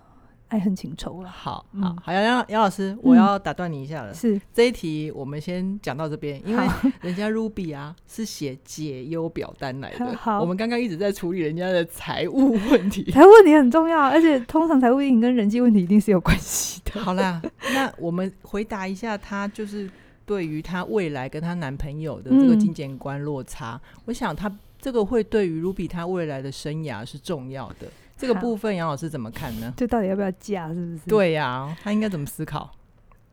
[0.48, 1.30] 爱恨情仇了。
[1.30, 4.12] 好好好，杨杨杨老师，我要打断你一下了。
[4.16, 6.68] 是这一题，我们先讲到这边，因为
[7.02, 10.14] 人家 Ruby 啊是写解忧表单来的。
[10.18, 17.00] 好，我们刚刚一直在处理人家的财务问题，财务问题很重要，而且通常财务问题跟人际问题一定是有关系的。
[17.00, 17.40] 好啦，
[17.76, 19.88] 那我们回答一下他就是。
[20.28, 27.88] 对于她未来跟她男朋友的这个金钱观落差，嗯、我想她这个会对于 Ruby 她未来的生涯是重要的。
[28.16, 29.74] 这个部分杨老师怎么看呢？
[29.78, 30.68] 这到底要不要嫁？
[30.74, 31.02] 是不是？
[31.08, 32.72] 对呀、啊，她应该怎么思考？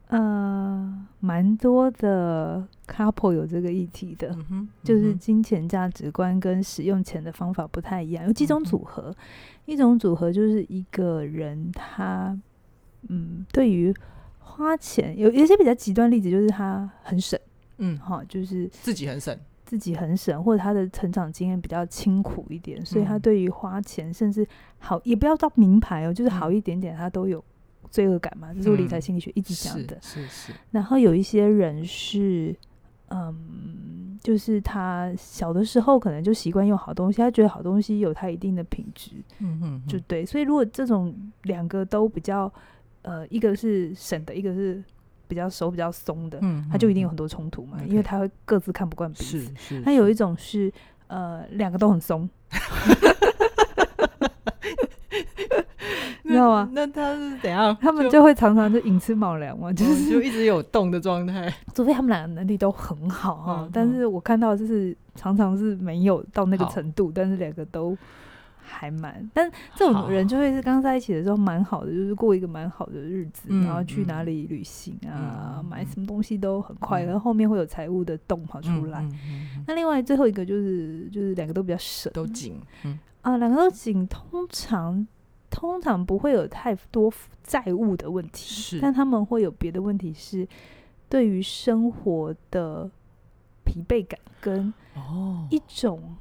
[0.09, 8.24] 呃，蛮多的 couple 有这个议题的，嗯嗯、就是金钱价值观跟使用钱的方法不太一样。
[8.26, 9.16] 有几种组合，嗯、
[9.64, 12.38] 一种组合就是一个人他
[13.09, 13.92] 嗯，对于
[14.56, 17.38] 花钱有有些比较极端例子，就是他很省，
[17.78, 24.46] 嗯，哈，就是自己很省，自己很省，或者他的成长经验比较清苦一点，所以他对于花钱，甚至
[24.78, 27.44] 好也不要到名牌哦，就是好一点点，他都有
[27.90, 28.54] 罪恶感嘛。
[28.54, 29.98] 这是我理财心理学一直讲的。
[30.00, 30.52] 是是。
[30.70, 32.54] 然后有一些人是，
[33.08, 40.24] 嗯，就是他小的时候可能就习惯用好东西，他觉得好东西有他一定的品质，嗯嗯，就对。
[40.24, 41.12] 所以如果这种
[41.42, 42.52] 两个都比较，
[43.04, 44.82] 呃，一个是省的，一个是。
[45.26, 49.38] 比较手、比较松的，嗯，他就一定有很多冲突嘛，嗯，因为他会各自看不惯彼此。
[49.40, 49.80] 是是。
[49.80, 50.70] 他有一种是，
[51.06, 52.28] 呃，两个都很松，
[56.22, 56.68] 你知道吗？
[56.72, 57.74] 那他是怎样？
[57.80, 61.52] 他们就会常常就寅吃卯粮嘛， 就是就一直有动的状态。
[61.74, 67.96] 除非他们两个能力都很好哈，嗯，但是我看到就是常常是没有到那个程度，但是两个都。
[68.66, 79.07] 还蛮，但这种人就会是刚在一起的时候蛮好的，就是过一个蛮好的日子，嗯，然后去哪里旅行啊，嗯，买什么东西都很快，然，嗯，后后面会有财务的洞跑出来。
[79.66, 85.07] 那另外最后一个就是就是两个都比较省，都紧，嗯，啊，两个都紧，通常
[85.50, 90.48] 通常不会有太多债务的问题，是，但他们会有别的问题是
[91.09, 92.90] 对于生活的
[93.64, 95.46] 疲惫感跟哦。
[95.50, 96.16] 一种。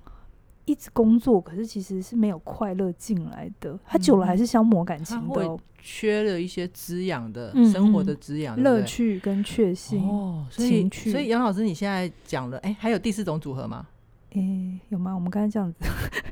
[0.65, 3.77] 一直工作，可是其实是没有快乐进来的。
[3.85, 10.45] 他久了还是消磨感情的，会缺了一些滋养的、嗯、生活的滋养、乐趣跟确信哦。
[10.49, 13.85] 所以，所以杨老师，你现在讲了，哎、欸，还有第四种组合吗？
[14.31, 15.13] 哎、欸，有吗？
[15.13, 15.85] 我们刚才这样子，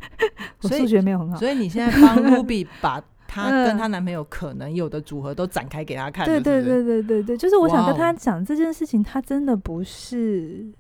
[0.63, 6.25] 我数学没有很好，所以你现在帮 Ruby 把她 跟她男朋友可能有的组合都展开给他看。
[6.25, 10.71] 对对对对对对，就是我想跟他讲这件事情，他真的不是。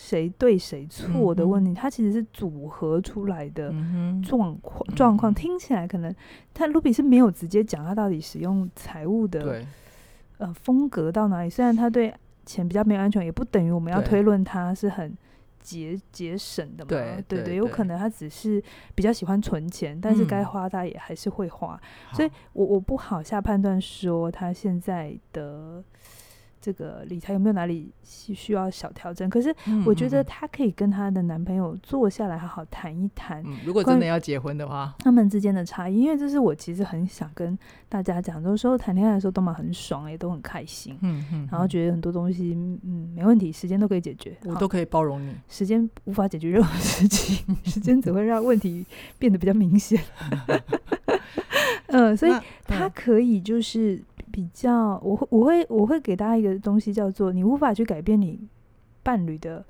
[0.00, 3.74] 谁对谁错的问题，它、嗯、其实是组合出来的
[4.22, 4.94] 状况。
[4.94, 6.14] 状、嗯、况听起来可能，
[6.54, 9.60] 他 Ruby 是没有直接讲他到底使用财务的
[10.36, 11.50] 呃风格到哪里。
[11.50, 12.14] 虽然他对
[12.46, 15.12] 钱比较没有安全，也不等于我们要推论他是很
[15.60, 16.88] 节节省的嘛。
[16.88, 18.62] 对对，对对，有可能他只是
[18.94, 21.74] 比较喜欢存钱，但是该花他也还是会花。
[22.12, 25.82] 嗯、所以我我不好下判断说他现在的。
[26.60, 29.28] 这个理财有没有哪里需要小调整？
[29.30, 29.54] 可是
[29.86, 33.42] 我觉得她可以跟她的男朋友坐下来好好谈一谈。
[33.46, 37.56] 嗯，如果真的要结婚的话，他们之间的差异，因为这是我其实很想跟
[37.88, 40.98] 大家讲，有时候谈恋爱的时候都蛮很爽，也都很开心。
[41.02, 45.34] 嗯嗯，然后觉得很多东西嗯没问题，时间都可以解决，我都可以包容你。
[45.48, 48.84] 时间无法解决任何事情，时间只会让问题
[49.18, 50.02] 变得比较明显。
[51.86, 52.32] 嗯， 所以
[52.66, 54.02] 他可以就是。
[54.30, 58.46] 比较，我会我会我会给大家一个东西，叫做你无法去改变你
[59.02, 59.64] 伴侣的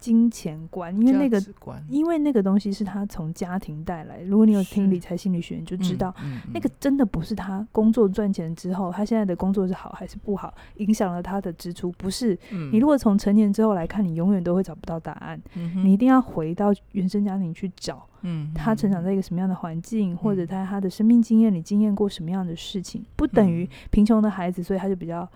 [0.00, 1.40] 金钱观，因为那个
[1.88, 4.20] 因为那个东西是他从家庭带来。
[4.22, 11.92] 如果你有听理财心理学，你就知道、嗯嗯嗯、那个真的不是他工作赚钱之后，他现在的工作是好还是不好，影响了他的支出。
[11.92, 15.84] 不是、嗯、你如果从成年之后来看，你永远都会找不到答案、嗯。
[15.84, 18.06] 你一定要回到原生家庭去找。
[18.22, 25.26] 嗯，他成长在一个什么样的环境，嗯、或者在他的生命经验里经验过什么样的事情，不等于贫穷的孩子，所以他就比较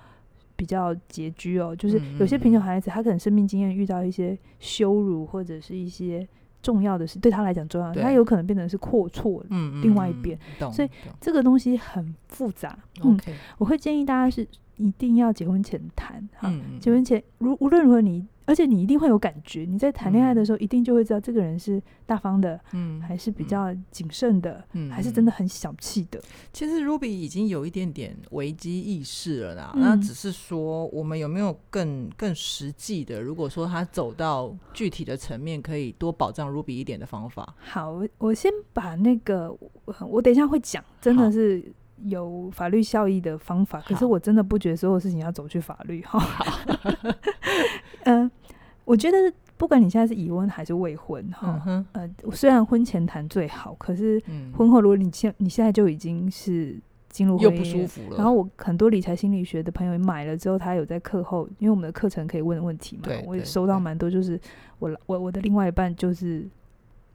[0.57, 1.75] 比较拮据哦。
[1.77, 6.27] 就是有些贫穷孩子，他可能生命经验遇到一些羞辱或者是一些
[6.63, 9.43] 重要的事，对他来讲重要的，他有可能变成是阔绰。
[9.51, 10.39] 嗯，另外一边，
[10.73, 10.89] 所以
[11.21, 12.79] 这个东西很复杂。
[13.03, 13.19] 嗯，
[13.59, 18.27] 我会建议大家是一定要结婚前谈哈、嗯，结婚前如无论如何你。
[18.47, 26.21] 而且你一定会有感觉，你在谈恋爱的时候，一定就会知道这个人是大方的，嗯，还是比较谨慎的，嗯，还是真的很小气的。
[26.53, 33.19] 其实 Ruby 已经有一点点危机意识了啦，嗯，那只是说我们有没有更更实际的？
[33.19, 37.55] 如果说他走到具体的层面，可以多保障 Ruby 一点的方法。
[37.57, 39.57] 好，我先把那个
[40.07, 41.73] 我等一下会讲，真的是。
[42.03, 46.21] 有法律效益的方法，可是我真的不觉得所有事情要走去法律哈。
[48.05, 48.31] 嗯、 呃，
[48.85, 49.17] 我觉得
[49.57, 54.23] 不管你现在是已婚还是未婚哈、嗯，呃，虽然婚前谈最好，可是
[54.57, 56.77] 婚后如果你现你现在就已经是
[57.09, 58.17] 进入婚姻，又不舒服了。
[58.17, 64.39] 然后我很多理财心理学的朋友买了之后，他有在课后，因为我们的课程可以问问题嘛，我也收到蛮多，就是
[64.79, 66.47] 我我我的另外一半就是。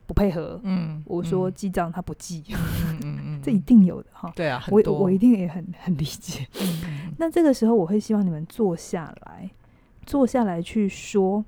[0.08, 4.32] 不配合，嗯，我说记账他不记， 嗯嗯这一定有的哈。
[4.36, 6.48] 对啊，我我一定也很很理解。
[6.62, 9.50] 嗯，那这个时候我会希望你们坐下来，
[10.06, 11.44] 坐下来去说，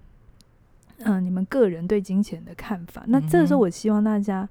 [0.97, 3.03] 嗯、呃，你们个人对金钱的看法。
[3.07, 4.47] 那这个时候我希望大家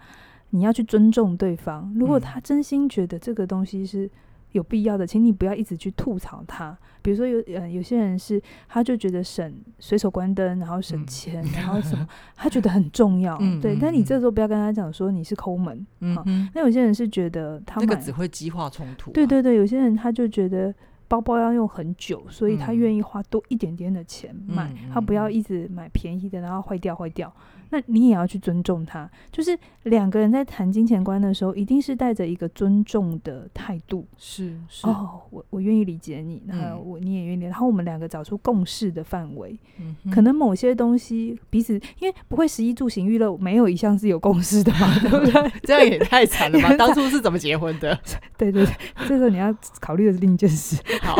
[0.50, 4.10] 你要去尊重对方，如果他真心觉得这个东西是。
[4.52, 6.76] 有必要的，请你不要一直去吐槽他。
[7.02, 13.38] 比如说有呃有些人是，他就觉得省随手关灯，然后省钱， 嗯、然后什么，他觉得很重要。
[13.40, 15.86] 嗯、对，但你这时候不要跟他讲说你是抠门。
[16.00, 19.14] 嗯，那有些人是觉得他这、那个只会激化冲突、啊。
[19.14, 20.74] 对对对，有些人他就觉得
[21.08, 27.32] 包包要用很久，所以他愿意花多一点点的钱买，嗯、他不要一直买便宜的，然后坏掉坏掉。
[27.70, 34.06] 那你也要去尊重他，就是两个人在谈金钱观的时候，一定是带着一个尊重的态度。
[34.18, 39.58] 是是哦，我我愿意理解你，那我你也愿意，然后我们两个找出共识的范围。
[39.78, 45.52] 嗯，可能某些东西彼此，因为不会食衣住行娱乐没有一项是有共识的嘛，对不对？
[45.62, 46.74] 这样也太惨了吧？
[46.76, 47.98] 当初是怎么结婚的？
[48.36, 48.74] 对对对，
[49.06, 50.76] 这时候你要考虑的是另一件事。
[51.02, 51.16] 好，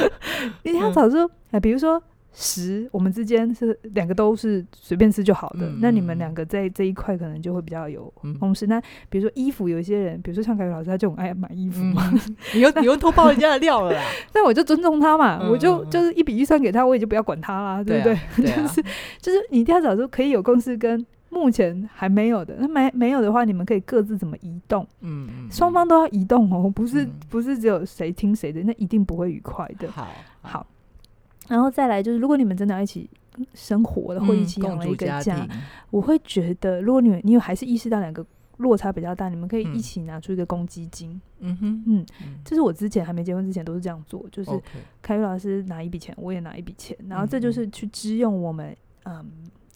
[0.64, 2.02] 你要找出哎，比如说。
[2.32, 5.66] 食，我们之间是两个都是随便吃就好的。
[5.66, 8.66] 嗯、那你们两个在这一块可能就会比较有共识。
[8.66, 12.10] 嗯、那比如说衣服，有一些人，比如说像凯宇老师，他就很爱买衣服嘛。
[12.12, 14.02] 嗯、 你又你又偷爆人家的料了啦。
[14.34, 18.18] 那我就尊重他嘛，嗯、我就就是一笔预算给他，我也就不要管他啦，对不对？
[18.36, 18.82] 对啊、 就是
[19.20, 22.56] 就是你一定要找出可以有共识跟目前还没有的。
[22.60, 24.86] 那没没有的话，你们可以各自怎么移动？
[25.00, 29.90] 嗯，双方都要移动哦，不是、嗯、不是只有谁听谁的，那一定不会愉快的。
[29.90, 30.08] 好，
[30.40, 30.66] 好。
[31.48, 33.08] 然后再来就是，如果你们真的要一起
[33.54, 35.48] 生活的，或一起养了一个家，嗯、家
[35.90, 38.24] 我会觉得，如果你们你有还是意识到两个
[38.58, 41.20] 落差比较大，你们可以一起拿出一个公积金。
[41.40, 42.06] 嗯哼，嗯，
[42.44, 44.50] 这是我之前还没结婚之前都是这样做，就是
[45.00, 49.24] 凯宇老师拿一笔钱，我也拿一笔钱，然后这就是去支用我们嗯。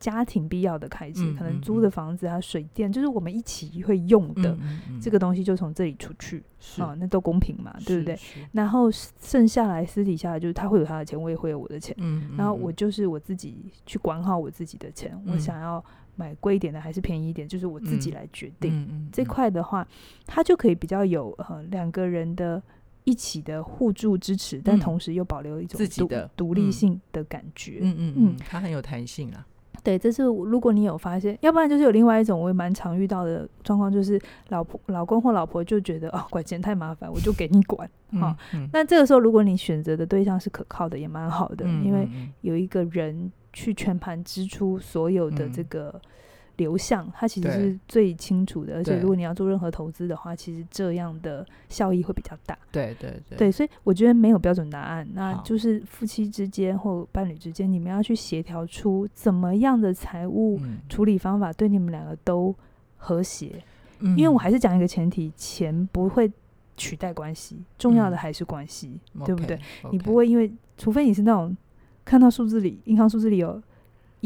[0.07, 4.57] 嗯家庭必要的开支，可能租的房子啊、水电，就是我们一起会用的
[5.03, 6.41] 这个东西，就从这里出去
[6.79, 8.17] 啊，那都公平嘛，对不对？
[8.53, 8.89] 然后
[9.21, 11.93] 剩下来私底下就是他会有他的钱，我也会有我的钱，
[12.37, 18.73] 然后我就是我自己去管好我自己的钱，我想要买贵一点的还是便宜一点，就是我自己来决定。
[18.89, 19.85] 嗯这块的话，
[20.25, 22.63] 他就可以比较有呃两个人的
[23.03, 27.81] 一起的互助支持，但同时又保留一种自己的独立性的感觉。
[27.83, 28.15] 嗯嗯。
[28.17, 29.45] 嗯，他很有弹性啊。
[29.87, 38.37] 对，这是如果你有发现，要不然就是有另外一种我也蛮常遇到的状况，就是老婆、老公或老婆就觉得哦，管钱太麻烦，我就给你管哈。
[38.73, 42.09] 那这个时候，如果你选择的对象是可靠的，也蛮好的，嗯、因为
[42.41, 45.91] 有一个人去全盘支出所有的这个。
[45.95, 46.11] 嗯
[46.57, 52.57] 流向，它其实是最清楚的，而且如果你要做任何投资的话，其实这样的效益会比较大。
[52.73, 62.55] 对对对，对，所以我觉得没有标准答案，那就是夫妻之间或伴侣之间，你们要去协调出怎么样的财务处理方法对你们两个都
[62.97, 63.63] 和谐。
[63.99, 66.31] 嗯、因为我还是讲一个前提，钱不会
[66.77, 69.93] 取代关系，重要的还是关系，嗯、对不对？Okay, okay.
[69.93, 71.57] 你不会因为，除非你是那种
[72.05, 73.63] 看到数字里，银行数字里有。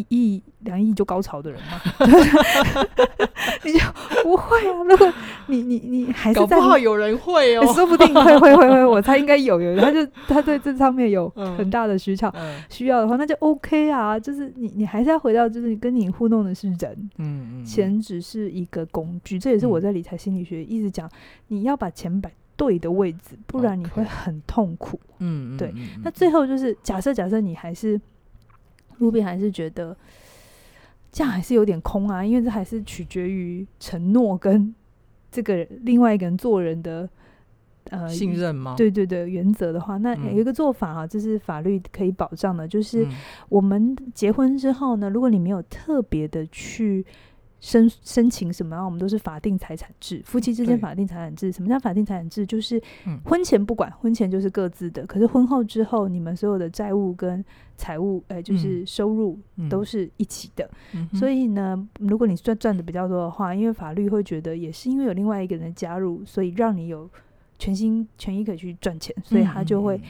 [0.09, 1.81] 一亿两亿就高潮的人吗？
[3.65, 3.79] 你就
[4.23, 4.83] 不会啊？
[4.89, 5.13] 如果
[5.47, 14.19] 你你你还是在搞不好有人会哦，说不定会会会会， 我猜应该有有，他就他对这上面有很大的需求，嗯、需要的话那就 OK 啊。
[14.19, 21.11] 就是你你还是要回到，就是跟你互动的是人，嗯，钱只是一个工具，这也是我在理财心理学一直讲，
[21.49, 25.01] 你要把钱摆对的位置，不然你会很痛苦。
[25.19, 25.73] 嗯，对。
[26.05, 28.01] 那最后就是假设假设你还是。
[29.01, 29.95] 卢比还是觉得
[31.13, 34.75] 这样还是有点空啊，因为这还是取决于承诺跟
[35.31, 37.07] 这个另外一个人做人的
[37.91, 38.75] 呃信任吗？
[38.77, 43.07] 对对对，原则的话，那有一个做法啊，这是法律可以保障的，就是
[43.49, 47.05] 我们结婚之后呢，如果你没有特别的去。
[47.61, 48.83] 申申请什么啊？
[48.83, 51.53] 我们都是法定财产制，夫妻之间法定财产制。
[51.53, 52.46] 什么叫法定财产制？
[52.46, 52.83] 就是
[53.23, 55.07] 婚前不管，嗯、婚前就是各自的。
[55.07, 57.44] 可是婚后之后，你们所有的债务跟
[57.77, 60.68] 财务，哎、呃，就是收入都是一起的。
[60.94, 67.11] 嗯、所以呢，如果你赚赚的比较多的话，因为法律会觉得也是因为有另外一个人的加入，所以让你有
[67.59, 70.01] 全心全意可以去赚钱，所以他就会、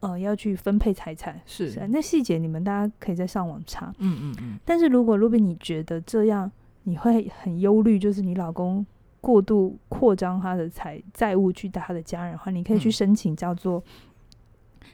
[0.00, 1.40] 嗯、呃要去分配财产。
[1.44, 3.92] 是，是、啊，那细节你们大家可以在上网查。
[3.98, 4.58] 嗯嗯嗯。
[4.64, 6.48] 但是如果卢比你觉得这样。
[6.84, 8.84] 你会很忧虑，就是你老公
[9.20, 13.82] 过度扩张他的财债务去打他的家人的话，你可以去申请叫做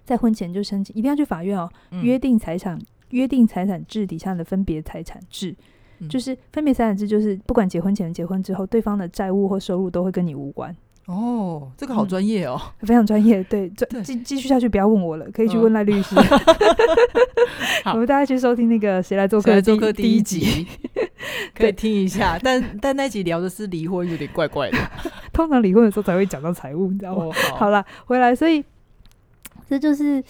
[0.05, 1.71] 在婚前就申请，一定要去法院哦。
[2.03, 2.79] 约定财产
[3.11, 5.55] 约定财产制底下的分别财产制，
[6.09, 10.75] 就是分别财产制，就是不管结婚前结婚之后，对方的债务或收入都会跟你无关。
[11.07, 13.43] 哦，这个好专业哦， 非常专业。
[13.45, 13.71] 对，
[14.03, 16.15] 继继续下去，不要问我了，可以去问赖律师。
[17.87, 20.67] 我们大家去收听那个谁来做客做客第一集。
[21.55, 24.79] 可以听一下，但但那集聊的是离婚，有点怪怪的。
[25.33, 27.25] 通常离婚的时候才会讲到财务，你知道吗？
[27.25, 28.63] 哦、好，好了，回来，所以
[29.69, 30.23] 这就是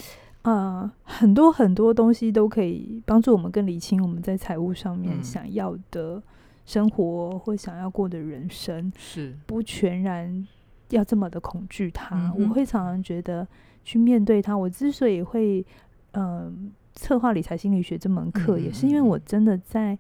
[0.43, 6.23] 呃，很多很多东西都可以帮助我们更理清我们在财务上面想要的
[6.65, 10.47] 生活或想要过的人生，是、嗯、不全然
[10.91, 12.17] 要这么的恐惧它。
[12.17, 13.47] 嗯、我会常常觉得
[13.85, 14.57] 去面对它。
[14.57, 15.65] 我之所以会
[16.13, 16.53] 嗯、呃、
[16.95, 19.99] 策划理财心理学这门课，嗯、也是因为我真的在。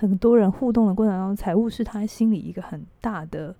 [0.00, 3.52] 很多人互动的过程当中，财务是他心里一个很大的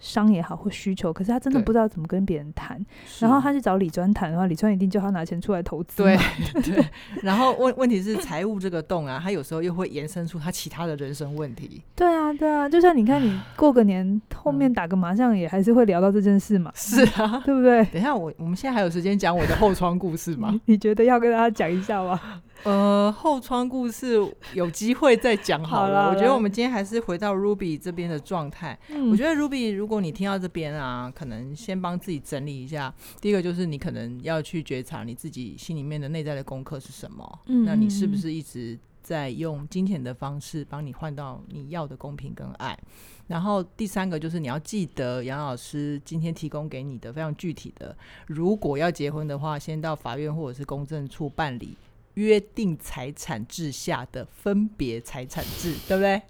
[0.00, 2.84] 商也好或需求，可是他真的不知道怎么跟别人谈，
[3.20, 6.02] 然后他去找李专谈的话，李专一定叫他拿钱出来投资。
[6.02, 6.16] 对
[6.64, 6.84] 对。
[7.22, 11.82] 然后问问题是财务这个洞啊，他有时候又会延伸出他其他的人生问题。
[11.94, 16.72] 对啊对啊，就像你看，你过个年后面打个麻将也还是会聊到这件事嘛。
[16.74, 17.84] 是啊，对不对？
[17.86, 20.58] 等一下我我们现在还有时间讲我的后窗故事吗？
[20.64, 22.18] 你觉得要跟大家讲一下吗？
[22.64, 24.16] 呃，后窗故事
[24.54, 26.10] 有机会再讲好了。
[26.10, 28.78] 我觉得我们今天还是回到 Ruby 这边的状态。
[28.88, 32.92] 嗯、我觉得 Ruby，如果你听到这边啊，可能先帮自己整理一下。
[33.20, 37.38] 第一个就是你可能要去觉察你自己心里面的内在的功课是什么。
[37.46, 42.78] 嗯，那你是不是一直在用金钱的方式帮你换到你要的公平跟爱？
[43.26, 47.96] 然后第三个就是你要记得杨老师今天提供给你的非常具体的，
[48.26, 51.76] 如果要结婚的话，先到法院或者是公证处办理。
[52.14, 56.20] 约定财产制下的分别财产制，对不对？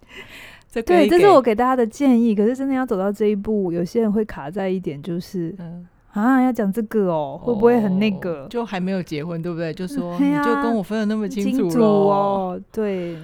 [0.71, 2.33] 这对，这是我给大家的建议。
[2.35, 8.47] 可是真的要走到这一步，有些人会卡在一点，就是、嗯、啊，要讲这个哦，会不会很那个？
[8.49, 9.75] 就还没有结婚，对不对？
[9.75, 12.61] 就说、嗯、你就跟我分的那么清楚，哦。
[12.71, 13.17] 对，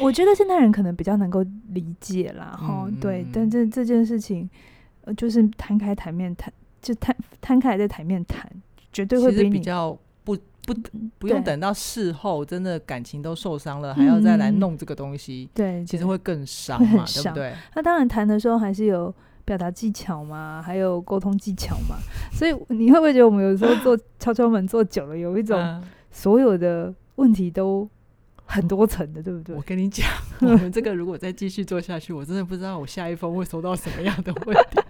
[0.00, 2.58] 我觉得现代人可能比较能够理解啦。
[2.60, 3.24] 哈、嗯，对。
[3.32, 4.50] 但这这件事情，
[5.04, 8.50] 呃，就是摊开台面谈，就摊摊开在台面谈，
[8.92, 9.96] 绝对会比，比较。
[10.64, 10.72] 不
[11.18, 17.52] 不用等到事后，真的感情都受伤了，还要再来弄这个东西，对，其实会更伤嘛，对不对？
[17.74, 19.12] 那当然谈的时候还是有
[19.44, 21.96] 表达技巧嘛，还有沟通技巧嘛。
[22.32, 27.88] 所以你会不会觉得我们有时候做 敲敲门做久了，有一种所有的问题都
[28.44, 29.56] 很多层的，对不对？
[29.56, 30.06] 我跟你讲，
[30.42, 34.80] 我们这个如果再继续做下去，我真的不知道我下一封会收到什么样的问题。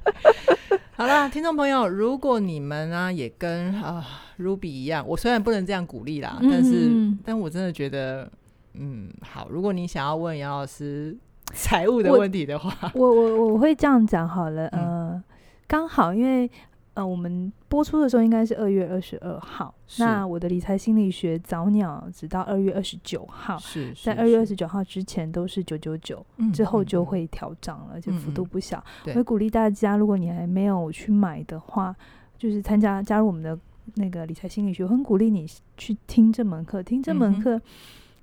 [1.02, 4.06] 好了，听众朋友，如果你们啊也跟啊
[4.38, 8.30] Ruby 一样，我虽然不能这样鼓励啦，嗯、但是，但我真的觉得，
[8.74, 11.18] 嗯，好，如果你想要问杨老师
[11.52, 15.20] 财务的问题的话，我我我，我会这样讲好了，呃，
[15.66, 16.48] 刚、嗯、好因为。
[16.94, 19.74] 呃，我们播出的时候应该是二月二十二号。
[19.98, 28.84] 那我的理财心理学早鸟直到二月二十九号，是在二月二十九号之前都是九九九，之后就会调涨了，就幅度不小。
[29.06, 31.96] 我会鼓励大家，如果你还没有去买的话，
[32.36, 33.58] 就是参加加入我们的
[33.94, 35.46] 那个理财心理学，我很鼓励你
[35.78, 36.82] 去听这门课。
[36.82, 37.62] 听这门课，嗯、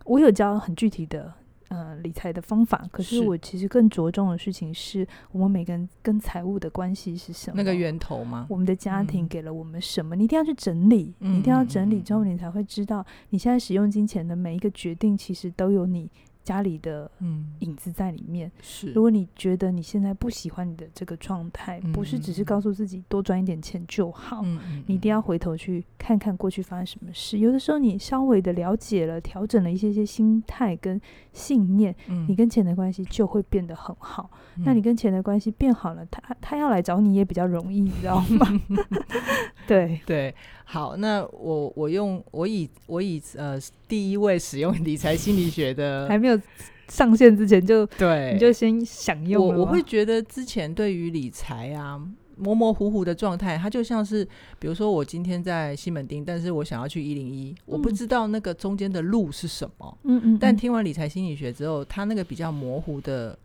[0.05, 1.33] 我有教很具体的。
[1.69, 7.53] 呃，理财的方法，可是我其实更着重的事情是我们每个人跟财务的关系是什么？
[7.55, 8.47] 那个源头吗？
[8.49, 10.15] 我们的家庭给了我们什么？
[10.15, 16.09] 嗯、你一定要去整理，嗯、你一定要整理之后，你才会知道你现在使用金钱的每一个决定，其实都有你。
[16.49, 17.09] 家里的
[17.59, 18.51] 影子在里面。
[18.59, 24.43] 是，如果你觉得你现在不喜欢你的这个状态，不是只是告诉自己多赚一点钱就好，
[24.87, 27.37] 你一定要回头去看看过去发生什么事。
[27.37, 30.99] 有的时候你稍微的了解了，调整了一些些心态跟
[31.33, 31.95] 信念，
[32.27, 34.31] 你跟钱的关系就会变得很好。
[34.65, 38.59] 那你跟钱的关系变好了，他他要来找你也比较容易，你知道吗？
[39.67, 40.33] 对 对。
[40.71, 46.39] 好，那我我用我以我以呃第一位使用理财心理学的 还没有
[46.87, 49.47] 上线之前就对，你就先享用。
[49.47, 51.99] 我我会觉得之前对于理财啊
[52.37, 54.23] 模模糊糊的状态，它就像是
[54.59, 59.97] 比如说我今天在西门町，但是我想要去一零一，我不知道那个中间的路是什么。
[60.03, 60.37] 嗯嗯。
[60.39, 63.35] 但听完理财心理学之后，它那个比较模糊的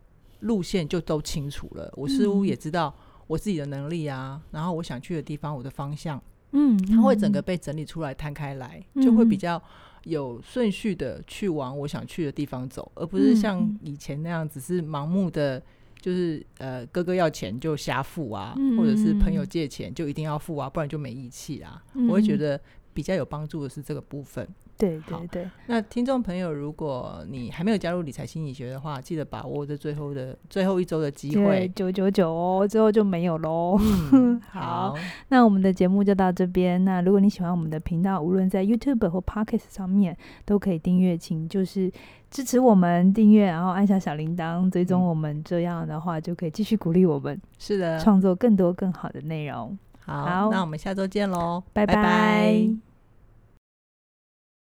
[0.41, 1.91] 路线就都清楚了。
[1.97, 2.95] 我似乎也知道
[3.27, 6.23] 我自己的能力啊，然后我想去的地方，我的方向。
[6.55, 9.63] 嗯，它会整个被整理出来，摊开来，嗯、就会比较
[10.05, 15.61] 有顺序的去往我想去的地方走，而不是像以前那样只是盲目的，
[16.01, 21.83] 就是呃哥哥要钱就瞎付啊，嗯、或者是朋友借钱就一定要付啊，不然就没义气啊。
[21.95, 22.61] 嗯、我会觉得
[22.93, 24.49] 比较有帮助的是这个部分。
[24.77, 33.79] 对对对，那听众朋友，如果你还没有加入理财心理学的话，记得把握这最后的最后一周的机会，九九九哦，之后就没有喽。
[34.13, 34.95] 嗯、 好，
[35.29, 36.85] 那我们的节目就到这边。
[36.85, 41.91] 那如果你喜欢我们的频道，无论在 YouTube 或 Podcast 上面都可以订阅，请就是
[42.31, 49.79] 支持我们订阅，然后按下小铃铛追踪我们，这样的话就可以继续鼓励我们，是的，创作更多更好的内容。
[50.01, 51.95] 好，好，那我们下周见喽，拜拜。
[51.95, 52.94] 拜拜。